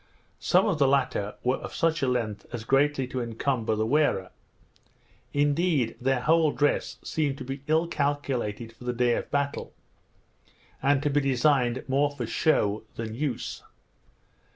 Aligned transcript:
Some 0.39 0.65
of 0.65 0.79
the 0.79 0.87
latter 0.87 1.35
were 1.43 1.57
of 1.57 1.75
such 1.75 2.01
a 2.01 2.07
length 2.07 2.47
as 2.51 2.63
greatly 2.63 3.05
to 3.07 3.21
encumber 3.21 3.75
the 3.75 3.85
wearer. 3.85 4.31
Indeed, 5.31 5.95
their 6.01 6.21
whole 6.21 6.49
dress 6.53 6.97
seemed 7.03 7.37
to 7.37 7.43
be 7.43 7.61
ill 7.67 7.85
calculated 7.87 8.73
for 8.73 8.85
the 8.85 8.93
day 8.93 9.13
of 9.13 9.29
battle, 9.29 9.73
and 10.81 11.03
to 11.03 11.11
be 11.11 11.21
designed 11.21 11.83
more 11.87 12.09
for 12.09 12.25
shew 12.25 12.83
than 12.95 13.13
use. 13.13 13.61